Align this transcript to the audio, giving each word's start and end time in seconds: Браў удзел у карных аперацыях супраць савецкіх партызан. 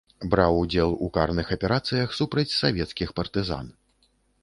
Браў 0.31 0.55
удзел 0.61 0.95
у 1.09 1.09
карных 1.19 1.53
аперацыях 1.57 2.17
супраць 2.23 2.49
савецкіх 2.61 3.09
партызан. 3.21 3.73